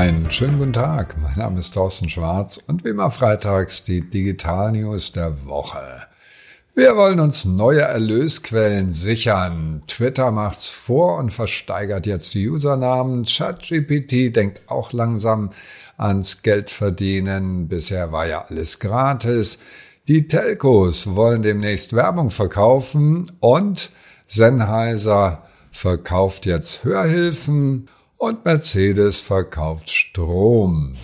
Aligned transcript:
Einen 0.00 0.30
schönen 0.30 0.58
guten 0.58 0.72
Tag. 0.72 1.16
Mein 1.20 1.36
Name 1.36 1.58
ist 1.58 1.72
Thorsten 1.74 2.08
Schwarz 2.08 2.56
und 2.66 2.84
wie 2.84 2.88
immer 2.88 3.10
freitags 3.10 3.84
die 3.84 4.00
Digital 4.00 4.72
News 4.72 5.12
der 5.12 5.44
Woche. 5.44 6.06
Wir 6.74 6.96
wollen 6.96 7.20
uns 7.20 7.44
neue 7.44 7.82
Erlösquellen 7.82 8.92
sichern. 8.92 9.82
Twitter 9.88 10.30
macht's 10.30 10.68
vor 10.70 11.18
und 11.18 11.34
versteigert 11.34 12.06
jetzt 12.06 12.32
die 12.32 12.48
Usernamen. 12.48 13.26
ChatGPT 13.26 14.34
denkt 14.34 14.62
auch 14.68 14.94
langsam 14.94 15.50
ans 15.98 16.40
Geldverdienen. 16.40 17.68
Bisher 17.68 18.10
war 18.10 18.26
ja 18.26 18.46
alles 18.48 18.78
gratis. 18.78 19.58
Die 20.08 20.28
Telcos 20.28 21.14
wollen 21.14 21.42
demnächst 21.42 21.94
Werbung 21.94 22.30
verkaufen 22.30 23.30
und 23.40 23.90
Sennheiser 24.26 25.42
verkauft 25.70 26.46
jetzt 26.46 26.84
Hörhilfen 26.84 27.86
und 28.20 28.44
Mercedes 28.44 29.18
verkauft 29.18 29.90
Strom. 29.90 30.94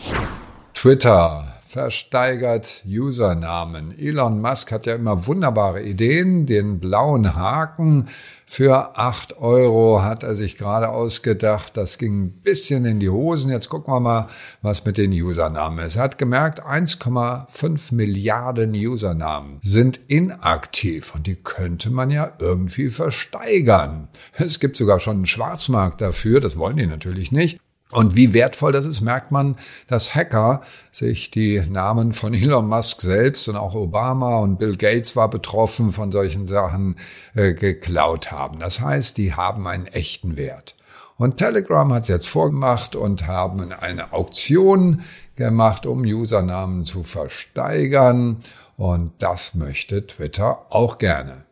Twitter 0.75 1.56
versteigert 1.77 2.85
Usernamen. 2.87 3.95
Elon 3.99 4.41
Musk 4.41 4.73
hat 4.73 4.87
ja 4.87 4.95
immer 4.95 5.27
wunderbare 5.27 5.83
Ideen. 5.83 6.47
Den 6.47 6.81
blauen 6.81 7.37
Haken 7.37 8.09
für 8.47 8.97
acht 8.97 9.37
Euro 9.37 10.03
hat 10.03 10.23
er 10.23 10.35
sich 10.35 10.57
gerade 10.57 10.89
ausgedacht. 10.89 11.77
Das 11.77 11.99
ging 11.99 12.23
ein 12.23 12.31
bisschen 12.43 12.87
in 12.87 12.99
die 12.99 13.11
Hosen. 13.11 13.51
Jetzt 13.51 13.69
gucken 13.69 13.93
wir 13.93 14.01
mal, 14.01 14.29
was 14.63 14.87
mit 14.87 14.97
den 14.97 15.13
Usernamen 15.13 15.85
ist. 15.85 15.97
Er 15.97 16.05
hat 16.05 16.17
gemerkt, 16.17 16.63
1,5 16.63 17.95
Milliarden 17.95 18.73
Usernamen 18.73 19.59
sind 19.61 20.01
inaktiv 20.09 21.15
und 21.15 21.27
die 21.27 21.37
könnte 21.37 21.91
man 21.91 22.11
ja 22.11 22.33
irgendwie 22.39 22.89
versteigern. 22.89 24.09
Es 24.33 24.61
gibt 24.61 24.79
sogar 24.79 24.99
schon 24.99 25.17
einen 25.17 25.27
Schwarzmarkt 25.27 26.01
dafür. 26.01 26.41
Das 26.41 26.57
wollen 26.57 26.79
die 26.79 26.87
natürlich 26.87 27.33
nicht. 27.33 27.61
Und 27.93 28.17
wie 28.17 28.35
wertvoll 28.35 28.73
das 28.73 28.85
ist, 28.85 29.01
merkt 29.01 29.31
man, 29.31 29.57
dass 29.87 30.15
Hacker 30.15 30.63
sich 30.91 31.31
die 31.31 31.61
Namen 31.61 32.13
von 32.13 32.35
Elon 32.35 32.67
Musk 32.67 33.01
selbst 33.01 33.49
und 33.49 33.57
auch 33.57 33.75
Obama 33.75 34.39
und 34.39 34.59
Bill 34.59 34.77
Gates 34.77 35.15
war 35.15 35.31
betroffen 35.31 35.93
von 35.93 36.11
solchen 36.11 36.47
Sachen 36.49 36.97
äh, 37.35 37.55
geklaut 37.55 38.33
haben. 38.33 38.59
Das 38.59 38.81
heißt, 38.81 39.17
die 39.19 39.35
haben 39.35 39.67
einen 39.69 39.87
echten 39.87 40.37
Wert. 40.37 40.75
Und 41.17 41.39
Telegram 41.39 41.93
hat 41.95 42.03
es 42.03 42.09
jetzt 42.09 42.29
vorgemacht 42.29 42.95
und 42.95 43.27
haben 43.27 43.73
eine 43.73 44.13
Auktion 44.13 45.03
gemacht, 45.37 45.87
um 45.87 46.01
Usernamen 46.03 46.85
zu 46.85 47.05
versteigern. 47.05 48.43
Und 48.77 49.13
das 49.21 49.55
möchte 49.55 50.07
Twitter 50.07 50.67
auch 50.71 50.99
gerne. 50.99 51.45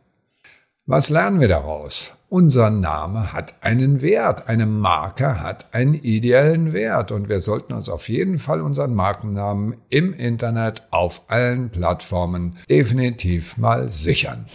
Was 0.85 1.09
lernen 1.09 1.39
wir 1.39 1.47
daraus? 1.47 2.13
Unser 2.27 2.71
Name 2.71 3.33
hat 3.33 3.53
einen 3.61 4.01
Wert, 4.01 4.49
eine 4.49 4.65
Marke 4.65 5.43
hat 5.43 5.67
einen 5.73 5.93
ideellen 5.93 6.73
Wert 6.73 7.11
und 7.11 7.29
wir 7.29 7.39
sollten 7.39 7.71
uns 7.71 7.87
auf 7.87 8.09
jeden 8.09 8.39
Fall 8.39 8.61
unseren 8.61 8.95
Markennamen 8.95 9.75
im 9.89 10.11
Internet 10.11 10.87
auf 10.89 11.21
allen 11.27 11.69
Plattformen 11.69 12.57
definitiv 12.67 13.57
mal 13.57 13.89
sichern. 13.89 14.47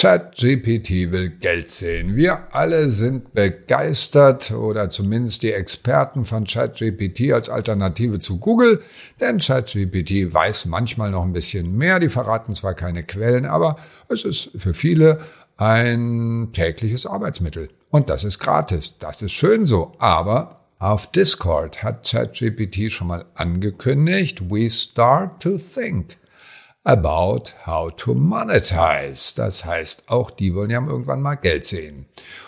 ChatGPT 0.00 1.12
will 1.12 1.28
Geld 1.28 1.68
sehen. 1.68 2.16
Wir 2.16 2.54
alle 2.54 2.88
sind 2.88 3.34
begeistert 3.34 4.50
oder 4.50 4.88
zumindest 4.88 5.42
die 5.42 5.52
Experten 5.52 6.24
von 6.24 6.44
ChatGPT 6.44 7.32
als 7.34 7.50
Alternative 7.50 8.18
zu 8.18 8.38
Google, 8.38 8.82
denn 9.20 9.40
ChatGPT 9.40 10.32
weiß 10.32 10.64
manchmal 10.64 11.10
noch 11.10 11.22
ein 11.22 11.34
bisschen 11.34 11.76
mehr. 11.76 11.98
Die 11.98 12.08
verraten 12.08 12.54
zwar 12.54 12.72
keine 12.72 13.02
Quellen, 13.02 13.44
aber 13.44 13.76
es 14.08 14.24
ist 14.24 14.52
für 14.56 14.72
viele 14.72 15.18
ein 15.58 16.48
tägliches 16.54 17.04
Arbeitsmittel. 17.04 17.68
Und 17.90 18.08
das 18.08 18.24
ist 18.24 18.38
gratis. 18.38 18.96
Das 18.98 19.20
ist 19.20 19.32
schön 19.32 19.66
so. 19.66 19.92
Aber 19.98 20.60
auf 20.78 21.12
Discord 21.12 21.82
hat 21.82 22.10
ChatGPT 22.10 22.90
schon 22.90 23.08
mal 23.08 23.26
angekündigt, 23.34 24.50
we 24.50 24.70
start 24.70 25.42
to 25.42 25.58
think 25.58 26.16
about 26.84 27.52
how 27.66 27.90
to 27.94 28.14
monetize. 28.14 29.34
Das 29.36 29.64
heißt, 29.64 30.04
auch 30.08 30.30
die 30.30 30.54
wollen 30.54 30.70
ja 30.70 30.80
irgendwann 30.84 31.22
mal 31.22 31.34
Geld 31.34 31.64
sehen. 31.64 32.06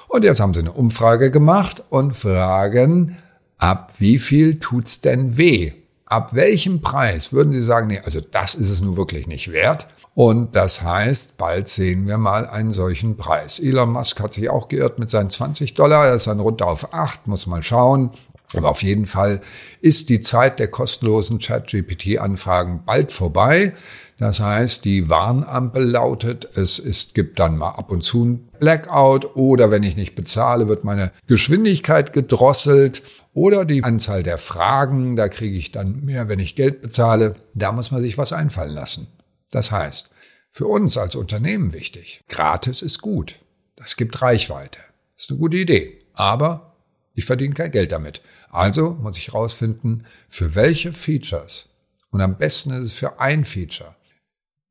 Und 0.09 0.25
jetzt 0.25 0.41
haben 0.41 0.55
sie 0.55 0.61
eine 0.61 0.73
Umfrage 0.73 1.31
gemacht 1.31 1.83
und 1.89 2.15
fragen, 2.15 3.19
ab 3.59 3.93
wie 3.99 4.19
viel 4.19 4.59
tut's 4.59 5.01
denn 5.01 5.37
weh? 5.37 5.73
Ab 6.07 6.35
welchem 6.35 6.83
Preis 6.83 7.33
würden 7.33 7.55
Sie 7.55 7.63
sagen, 7.63 7.87
nee, 7.87 8.01
also 8.05 8.21
das 8.21 8.55
ist 8.55 8.71
es 8.71 8.83
nur 8.83 8.99
wirklich 8.99 9.27
nicht 9.27 9.51
wert? 9.51 9.87
Und 10.15 10.55
das 10.55 10.83
heißt, 10.83 11.39
bald 11.39 11.69
sehen 11.69 12.07
wir 12.07 12.19
mal 12.19 12.47
einen 12.47 12.75
solchen 12.75 13.17
Preis. 13.17 13.59
Elon 13.59 13.93
Musk 13.93 14.21
hat 14.21 14.35
sich 14.35 14.51
auch 14.51 14.69
geirrt 14.69 14.99
mit 14.99 15.09
seinen 15.09 15.31
20 15.31 15.73
Dollar. 15.73 16.07
Er 16.09 16.15
ist 16.15 16.27
dann 16.27 16.41
runter 16.41 16.67
auf 16.67 16.93
8, 16.93 17.27
muss 17.29 17.47
mal 17.47 17.63
schauen. 17.63 18.11
Aber 18.55 18.69
auf 18.69 18.83
jeden 18.83 19.07
Fall 19.07 19.41
ist 19.81 20.11
die 20.11 20.21
Zeit 20.21 20.59
der 20.59 20.69
kostenlosen 20.69 21.39
Chat-GPT-Anfragen 21.39 22.83
bald 22.85 23.13
vorbei. 23.13 23.73
Das 24.19 24.41
heißt, 24.41 24.85
die 24.85 25.09
Warnampel 25.09 25.85
lautet, 25.85 26.49
es 26.57 26.79
ist, 26.79 27.15
gibt 27.15 27.39
dann 27.39 27.59
mal 27.59 27.71
ab 27.71 27.91
und 27.91 28.03
zu 28.03 28.25
ein 28.25 28.49
Blackout 28.61 29.37
oder 29.37 29.71
wenn 29.71 29.83
ich 29.83 29.97
nicht 29.97 30.15
bezahle, 30.15 30.69
wird 30.69 30.85
meine 30.85 31.11
Geschwindigkeit 31.27 32.13
gedrosselt 32.13 33.03
oder 33.35 33.65
die 33.65 33.83
Anzahl 33.83 34.23
der 34.23 34.39
Fragen, 34.39 35.17
da 35.17 35.29
kriege 35.29 35.57
ich 35.57 35.73
dann 35.73 36.05
mehr, 36.05 36.29
wenn 36.29 36.39
ich 36.39 36.55
Geld 36.55 36.83
bezahle. 36.83 37.35
Da 37.55 37.73
muss 37.73 37.91
man 37.91 38.01
sich 38.01 38.19
was 38.19 38.33
einfallen 38.33 38.75
lassen. 38.75 39.09
Das 39.51 39.73
heißt, 39.73 40.11
für 40.51 40.67
uns 40.67 40.99
als 40.99 41.15
Unternehmen 41.15 41.73
wichtig, 41.73 42.23
gratis 42.29 42.83
ist 42.83 43.01
gut. 43.01 43.39
Das 43.77 43.97
gibt 43.97 44.21
Reichweite. 44.21 44.79
Ist 45.17 45.31
eine 45.31 45.39
gute 45.39 45.57
Idee. 45.57 45.99
Aber 46.15 46.77
ich 47.15 47.25
verdiene 47.25 47.55
kein 47.55 47.71
Geld 47.71 47.93
damit. 47.93 48.23
Also 48.51 48.97
muss 49.01 49.19
ich 49.19 49.29
herausfinden, 49.29 50.05
für 50.29 50.55
welche 50.55 50.93
Features, 50.93 51.69
und 52.11 52.21
am 52.21 52.37
besten 52.37 52.73
ist 52.73 52.87
es 52.87 52.93
für 52.93 53.19
ein 53.19 53.45
Feature, 53.45 53.97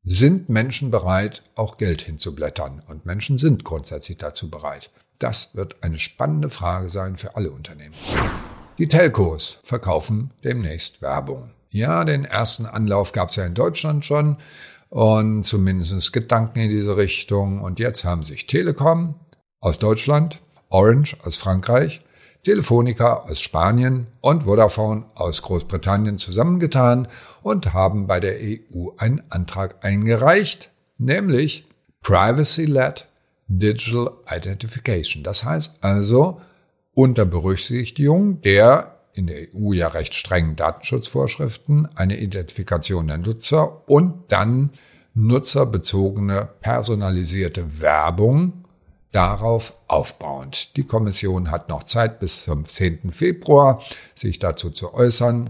sind 0.03 0.50
Menschen 0.50 0.91
bereit, 0.91 1.44
auch 1.56 1.78
Geld 1.78 2.01
hinzublättern. 2.01 2.81
Und 2.88 3.06
Menschen 3.06 3.38
sind 3.38 3.63
grundsätzlich 3.63 4.17
dazu 4.17 4.50
bereit. 4.50 4.89
Das 5.19 5.56
wird 5.56 5.75
eine 5.84 6.00
spannende 6.00 6.50
Frage 6.50 6.89
sein 6.89 7.16
für 7.16 7.35
alle 7.35 7.51
Unternehmen. 7.51 7.94
Die 8.79 8.88
Telcos 8.88 9.59
verkaufen 9.63 10.31
demnächst 10.44 11.01
Werbung. 11.01 11.51
Ja, 11.72 12.03
den 12.03 12.25
ersten 12.25 12.66
Anlauf 12.66 13.12
gab 13.12 13.29
es 13.29 13.35
ja 13.35 13.45
in 13.45 13.53
Deutschland 13.53 14.03
schon 14.03 14.38
und 14.89 15.44
zumindest 15.44 16.12
Gedanken 16.12 16.59
in 16.59 16.69
diese 16.69 16.97
Richtung. 16.97 17.62
Und 17.62 17.79
jetzt 17.79 18.03
haben 18.03 18.23
sich 18.23 18.47
Telekom 18.47 19.16
aus 19.59 19.78
Deutschland, 19.78 20.41
Orange 20.69 21.16
aus 21.23 21.38
Frankreich, 21.38 22.01
Telefonica 22.44 23.24
aus 23.24 23.41
Spanien 23.41 24.07
und 24.22 24.44
Vodafone 24.44 25.06
aus 25.16 25.41
Großbritannien 25.41 26.18
zusammengetan 26.18 27.07
und 27.44 27.74
haben 27.74 28.07
bei 28.07 28.19
der 28.19 28.35
EU 28.41 28.90
einen 28.97 29.22
Antrag 29.29 29.84
eingereicht, 29.85 30.72
nämlich 30.97 31.68
Privacy-led 32.01 33.07
Digital 33.47 34.12
Identification. 34.30 35.24
Das 35.24 35.44
heißt 35.44 35.75
also 35.81 36.41
unter 36.94 37.25
Berücksichtigung 37.25 38.41
der 38.41 38.97
in 39.13 39.28
der 39.28 39.47
EU 39.53 39.74
ja 39.74 39.90
recht 39.90 40.13
strengen 40.13 40.56
Datenschutzvorschriften 40.56 41.88
eine 41.96 42.18
Identifikation 42.18 43.07
der 43.07 43.18
Nutzer 43.18 43.88
und 43.90 44.31
dann 44.31 44.72
nutzerbezogene 45.13 46.47
personalisierte 46.62 47.81
Werbung 47.81 48.60
darauf 49.11 49.73
aufbauend. 49.88 50.75
Die 50.77 50.83
Kommission 50.83 51.51
hat 51.51 51.69
noch 51.69 51.83
Zeit 51.83 52.19
bis 52.19 52.44
zum 52.44 52.66
10. 52.66 53.11
Februar, 53.11 53.81
sich 54.16 54.39
dazu 54.39 54.69
zu 54.69 54.94
äußern. 54.94 55.49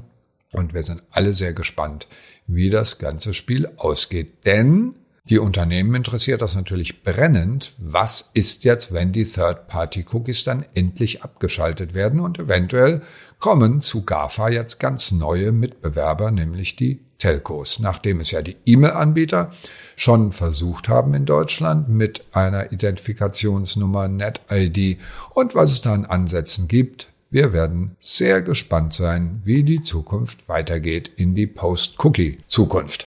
Und 0.51 0.73
wir 0.73 0.83
sind 0.83 1.03
alle 1.11 1.33
sehr 1.33 1.53
gespannt, 1.53 2.07
wie 2.47 2.69
das 2.69 2.97
ganze 2.97 3.33
Spiel 3.33 3.71
ausgeht. 3.77 4.45
Denn 4.45 4.95
die 5.25 5.37
Unternehmen 5.37 5.93
interessiert 5.93 6.41
das 6.41 6.55
natürlich 6.55 7.03
brennend. 7.03 7.73
Was 7.77 8.31
ist 8.33 8.63
jetzt, 8.63 8.91
wenn 8.91 9.11
die 9.11 9.25
Third-Party-Cookies 9.25 10.43
dann 10.43 10.65
endlich 10.73 11.23
abgeschaltet 11.23 11.93
werden 11.93 12.19
und 12.19 12.39
eventuell 12.39 13.01
kommen 13.39 13.81
zu 13.81 14.03
GAFA 14.03 14.49
jetzt 14.49 14.79
ganz 14.79 15.11
neue 15.11 15.51
Mitbewerber, 15.51 16.31
nämlich 16.31 16.75
die 16.75 17.01
Telcos, 17.19 17.79
nachdem 17.79 18.19
es 18.19 18.31
ja 18.31 18.41
die 18.41 18.57
E-Mail-Anbieter 18.65 19.51
schon 19.95 20.31
versucht 20.31 20.89
haben 20.89 21.13
in 21.13 21.27
Deutschland 21.27 21.87
mit 21.87 22.25
einer 22.31 22.71
Identifikationsnummer 22.71 24.07
NetID 24.07 24.99
und 25.35 25.53
was 25.53 25.71
es 25.71 25.81
da 25.81 25.93
an 25.93 26.05
Ansätzen 26.05 26.67
gibt. 26.67 27.09
Wir 27.29 27.53
werden 27.53 27.95
sehr 27.99 28.41
gespannt 28.41 28.93
sein, 28.93 29.39
wie 29.45 29.63
die 29.63 29.81
Zukunft 29.81 30.49
weitergeht 30.49 31.11
in 31.15 31.35
die 31.35 31.47
Post-Cookie-Zukunft. 31.47 33.05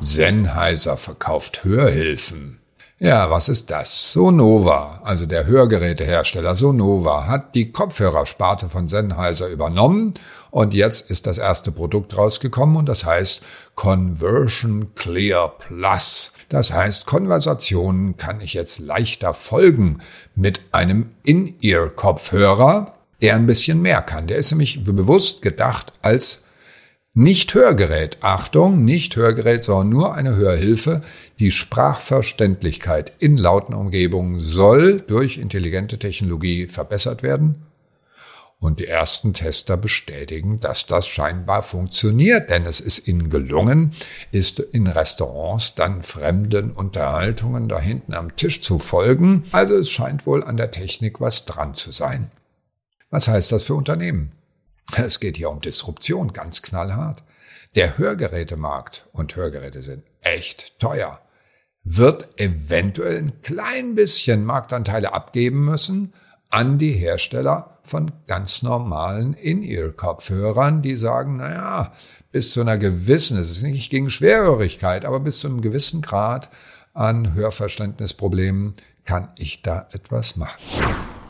Sennheiser 0.00 0.96
verkauft 0.96 1.64
Hörhilfen. 1.64 2.58
Ja, 2.98 3.30
was 3.30 3.48
ist 3.48 3.70
das? 3.70 4.12
Sonova, 4.12 5.00
also 5.04 5.24
der 5.24 5.46
Hörgerätehersteller 5.46 6.56
Sonova, 6.56 7.26
hat 7.26 7.54
die 7.54 7.72
Kopfhörersparte 7.72 8.68
von 8.68 8.88
Sennheiser 8.88 9.48
übernommen 9.48 10.14
und 10.50 10.74
jetzt 10.74 11.10
ist 11.10 11.26
das 11.26 11.38
erste 11.38 11.72
Produkt 11.72 12.16
rausgekommen 12.16 12.76
und 12.76 12.86
das 12.86 13.04
heißt 13.04 13.42
Conversion 13.74 14.94
Clear 14.94 15.48
Plus. 15.58 16.32
Das 16.48 16.72
heißt, 16.72 17.06
Konversationen 17.06 18.16
kann 18.16 18.40
ich 18.40 18.54
jetzt 18.54 18.80
leichter 18.80 19.32
folgen 19.32 20.00
mit 20.34 20.60
einem 20.72 21.10
In-Ear-Kopfhörer 21.22 22.94
der 23.20 23.34
ein 23.34 23.46
bisschen 23.46 23.82
mehr 23.82 24.02
kann. 24.02 24.26
Der 24.26 24.38
ist 24.38 24.50
nämlich 24.50 24.82
bewusst 24.84 25.42
gedacht 25.42 25.92
als 26.02 26.44
nicht 27.12 27.54
Hörgerät. 27.54 28.18
Achtung, 28.20 28.84
nicht 28.84 29.16
Hörgerät, 29.16 29.64
sondern 29.64 29.88
nur 29.88 30.14
eine 30.14 30.36
Hörhilfe. 30.36 31.02
Die 31.40 31.50
Sprachverständlichkeit 31.50 33.12
in 33.18 33.36
lauten 33.36 33.74
Umgebungen 33.74 34.38
soll 34.38 35.00
durch 35.00 35.38
intelligente 35.38 35.98
Technologie 35.98 36.68
verbessert 36.68 37.22
werden. 37.22 37.66
Und 38.60 38.78
die 38.78 38.86
ersten 38.86 39.32
Tester 39.32 39.78
bestätigen, 39.78 40.60
dass 40.60 40.86
das 40.86 41.08
scheinbar 41.08 41.62
funktioniert, 41.62 42.50
denn 42.50 42.66
es 42.66 42.78
ist 42.78 43.08
ihnen 43.08 43.30
gelungen, 43.30 43.92
ist 44.32 44.60
in 44.60 44.86
Restaurants 44.86 45.74
dann 45.74 46.02
fremden 46.02 46.70
Unterhaltungen 46.70 47.68
da 47.68 47.80
hinten 47.80 48.12
am 48.12 48.36
Tisch 48.36 48.60
zu 48.60 48.78
folgen. 48.78 49.44
Also 49.52 49.76
es 49.76 49.90
scheint 49.90 50.26
wohl 50.26 50.44
an 50.44 50.58
der 50.58 50.70
Technik 50.70 51.22
was 51.22 51.46
dran 51.46 51.74
zu 51.74 51.90
sein. 51.90 52.30
Was 53.08 53.28
heißt 53.28 53.50
das 53.50 53.62
für 53.62 53.74
Unternehmen? 53.74 54.32
Es 54.96 55.20
geht 55.20 55.36
hier 55.36 55.50
um 55.50 55.60
Disruption, 55.60 56.32
ganz 56.32 56.62
knallhart. 56.62 57.22
Der 57.74 57.98
Hörgerätemarkt, 57.98 59.08
und 59.12 59.36
Hörgeräte 59.36 59.82
sind 59.82 60.04
echt 60.22 60.78
teuer, 60.78 61.20
wird 61.84 62.28
eventuell 62.40 63.18
ein 63.18 63.42
klein 63.42 63.94
bisschen 63.94 64.44
Marktanteile 64.44 65.12
abgeben 65.12 65.64
müssen 65.64 66.12
an 66.50 66.78
die 66.78 66.92
Hersteller 66.92 67.78
von 67.82 68.10
ganz 68.26 68.62
normalen 68.62 69.34
In-Ear-Kopfhörern, 69.34 70.82
die 70.82 70.96
sagen, 70.96 71.36
naja, 71.36 71.92
bis 72.32 72.52
zu 72.52 72.60
einer 72.60 72.76
gewissen, 72.76 73.38
es 73.38 73.50
ist 73.50 73.62
nicht 73.62 73.90
gegen 73.90 74.10
Schwerhörigkeit, 74.10 75.04
aber 75.04 75.20
bis 75.20 75.38
zu 75.38 75.46
einem 75.46 75.62
gewissen 75.62 76.02
Grad 76.02 76.50
an 76.92 77.34
Hörverständnisproblemen 77.34 78.74
kann 79.04 79.28
ich 79.36 79.62
da 79.62 79.88
etwas 79.92 80.36
machen. 80.36 80.60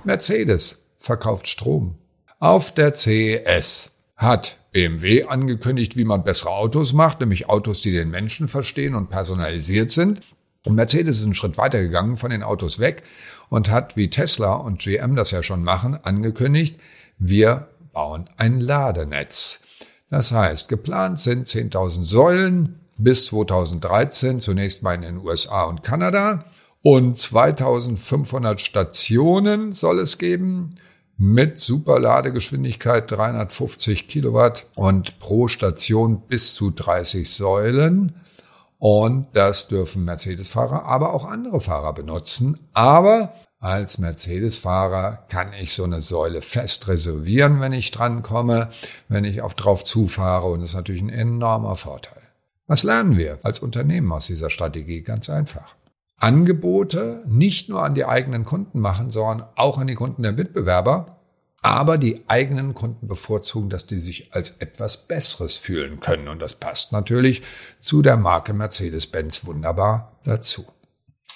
Mercedes 0.05 0.79
verkauft 0.99 1.47
Strom. 1.47 2.00
Auf 2.43 2.73
der 2.73 2.95
CES 2.95 3.91
hat 4.17 4.57
BMW 4.73 5.25
angekündigt, 5.25 5.99
wie 5.99 6.07
man 6.07 6.25
bessere 6.25 6.53
Autos 6.53 6.95
macht, 6.95 7.21
nämlich 7.21 7.51
Autos, 7.51 7.83
die 7.83 7.93
den 7.93 8.09
Menschen 8.09 8.49
verstehen 8.49 8.95
und 8.95 9.11
personalisiert 9.11 9.91
sind. 9.91 10.23
Und 10.65 10.75
Mercedes 10.75 11.19
ist 11.19 11.25
einen 11.25 11.35
Schritt 11.35 11.59
weiter 11.59 11.83
gegangen 11.83 12.17
von 12.17 12.31
den 12.31 12.43
Autos 12.43 12.79
weg 12.79 13.03
und 13.51 13.69
hat, 13.69 13.99
wie 13.99 14.09
Tesla 14.09 14.55
und 14.55 14.81
GM 14.81 15.17
das 15.17 15.33
ja 15.33 15.43
schon 15.43 15.63
machen, 15.63 15.99
angekündigt, 16.03 16.81
wir 17.19 17.69
bauen 17.93 18.31
ein 18.39 18.59
Ladenetz. 18.59 19.61
Das 20.09 20.33
heißt, 20.33 20.71
geplant 20.71 21.19
sind 21.19 21.47
10.000 21.47 22.07
Säulen 22.07 22.81
bis 22.97 23.27
2013, 23.27 24.41
zunächst 24.41 24.83
mal 24.83 24.95
in 24.95 25.03
den 25.03 25.19
USA 25.19 25.65
und 25.65 25.83
Kanada. 25.83 26.47
Und 26.81 27.19
2500 27.19 28.63
Stationen 28.63 29.75
soll 29.75 29.99
es 29.99 30.17
geben 30.17 30.71
mit 31.23 31.61
Superladegeschwindigkeit 31.61 33.11
350 33.11 34.09
Kilowatt 34.09 34.69
und 34.75 35.21
pro 35.21 35.49
Station 35.49 36.23
bis 36.23 36.55
zu 36.55 36.71
30 36.71 37.31
Säulen. 37.31 38.15
Und 38.79 39.27
das 39.35 39.69
dürfen 39.69 40.07
Mercedes-Fahrer, 40.07 40.87
aber 40.87 41.13
auch 41.13 41.27
andere 41.27 41.61
Fahrer 41.61 41.93
benutzen. 41.93 42.59
Aber 42.73 43.35
als 43.59 43.99
Mercedes-Fahrer 43.99 45.27
kann 45.29 45.49
ich 45.61 45.75
so 45.75 45.85
eine 45.85 46.01
Säule 46.01 46.41
fest 46.41 46.89
reservieren, 46.89 47.61
wenn 47.61 47.75
ich 47.75 47.91
drankomme, 47.91 48.71
wenn 49.09 49.25
ich 49.27 49.43
auf 49.43 49.55
drauf 49.55 49.85
zufahre. 49.85 50.47
Und 50.47 50.61
das 50.61 50.71
ist 50.71 50.75
natürlich 50.75 51.03
ein 51.03 51.11
enormer 51.11 51.77
Vorteil. 51.77 52.23
Was 52.67 52.83
lernen 52.83 53.19
wir 53.19 53.41
als 53.43 53.59
Unternehmen 53.59 54.11
aus 54.11 54.29
dieser 54.29 54.49
Strategie? 54.49 55.03
Ganz 55.03 55.29
einfach. 55.29 55.75
Angebote 56.21 57.23
nicht 57.27 57.69
nur 57.69 57.83
an 57.83 57.95
die 57.95 58.05
eigenen 58.05 58.45
Kunden 58.45 58.81
machen, 58.81 59.11
sondern 59.11 59.49
auch 59.57 59.79
an 59.79 59.87
die 59.87 59.95
Kunden 59.95 60.23
der 60.23 60.33
Mitbewerber, 60.33 61.19
aber 61.63 61.99
die 61.99 62.23
eigenen 62.29 62.75
Kunden 62.75 63.09
bevorzugen, 63.09 63.69
dass 63.69 63.87
die 63.87 63.99
sich 63.99 64.35
als 64.35 64.59
etwas 64.59 65.09
Besseres 65.09 65.57
fühlen 65.57 66.01
können. 66.01 66.29
Und 66.29 66.41
das 66.41 66.55
passt 66.55 66.93
natürlich 66.93 67.43
zu 67.81 68.03
der 68.03 68.17
Marke 68.17 68.53
Mercedes-Benz 68.53 69.45
wunderbar 69.47 70.21
dazu. 70.25 70.67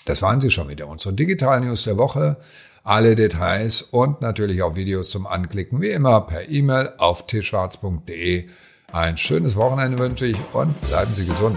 Das 0.07 0.23
waren 0.23 0.41
sie 0.41 0.51
schon 0.51 0.69
wieder, 0.69 0.87
unsere 0.87 1.15
Digital 1.15 1.61
News 1.61 1.85
der 1.85 1.97
Woche. 1.97 2.37
Alle 2.83 3.15
Details 3.15 3.81
und 3.81 4.21
natürlich 4.21 4.63
auch 4.63 4.77
Videos 4.77 5.09
zum 5.09 5.27
Anklicken, 5.27 5.81
wie 5.81 5.89
immer 5.89 6.21
per 6.21 6.51
E-Mail 6.51 6.93
auf 6.99 7.27
tschwarz.de. 7.27 8.49
Ein 8.93 9.17
schönes 9.17 9.57
Wochenende 9.57 9.99
wünsche 9.99 10.27
ich 10.27 10.37
und 10.53 10.79
bleiben 10.83 11.15
Sie 11.15 11.25
gesund. 11.25 11.57